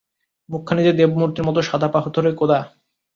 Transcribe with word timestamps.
মুখখানি 0.49 0.81
যে 0.83 0.93
দেবমূর্তির 0.93 1.47
মতো 1.47 1.59
সাদা-পাথরে 1.61 2.31
কোঁদা। 2.33 2.59